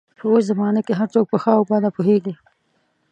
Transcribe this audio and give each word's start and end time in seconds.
په 0.17 0.25
اوس 0.29 0.43
زمانه 0.51 0.81
کې 0.85 0.93
هر 0.99 1.07
څوک 1.13 1.25
په 1.29 1.37
ښه 1.43 1.51
او 1.57 1.63
بده 1.69 1.89
پوهېږي 1.95 2.33